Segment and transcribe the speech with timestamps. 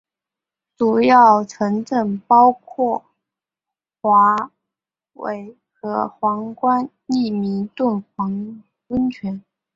[0.77, 3.05] 主要城镇包括
[4.01, 4.49] 华
[5.13, 8.03] 威和皇家利明顿
[8.87, 9.43] 温泉。